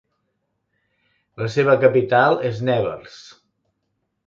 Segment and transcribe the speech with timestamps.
[1.43, 3.21] La seva capital és Nevers.